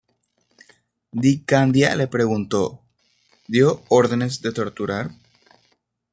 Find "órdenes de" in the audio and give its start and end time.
3.89-4.51